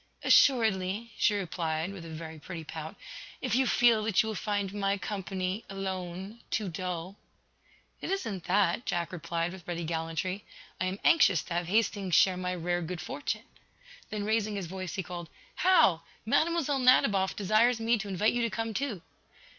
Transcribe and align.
"Assuredly," 0.23 1.11
she 1.15 1.35
replied, 1.35 1.93
with 1.93 2.03
a 2.03 2.09
very 2.09 2.39
pretty 2.39 2.63
pout, 2.63 2.95
"if 3.39 3.53
you 3.53 3.67
feel 3.67 4.03
that 4.05 4.23
you 4.23 4.27
will 4.29 4.33
find 4.35 4.73
my 4.73 4.97
company, 4.97 5.63
alone, 5.69 6.39
too 6.49 6.69
dull." 6.69 7.17
"It 8.01 8.09
isn't 8.09 8.45
that," 8.45 8.87
Jack 8.87 9.11
replied, 9.11 9.51
with 9.53 9.67
ready 9.67 9.83
gallantry. 9.83 10.43
"I 10.79 10.85
am 10.85 10.97
anxious 11.03 11.43
to 11.43 11.53
have 11.53 11.67
Hastings 11.67 12.15
share 12.15 12.35
my 12.35 12.55
rare 12.55 12.81
good 12.81 12.99
fortune." 12.99 13.43
Then 14.09 14.23
raising 14.23 14.55
his 14.55 14.65
voice 14.65 14.95
he 14.95 15.03
called: 15.03 15.29
"Hal, 15.57 16.03
Mlle. 16.25 16.79
Nadiboff 16.79 17.35
desires 17.35 17.79
me 17.79 17.99
to 17.99 18.07
invite 18.07 18.33
you 18.33 18.41
to 18.41 18.49
come, 18.49 18.73
too." 18.73 19.03